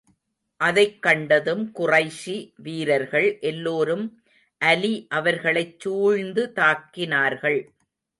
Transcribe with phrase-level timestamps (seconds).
[0.61, 4.23] அதைக் கண்டதும் குறைஷி வீரர்கள் எல்லோரும்
[4.61, 7.59] அலி அவர்களைச் சூழ்ந்து தாக்கினார்கள்.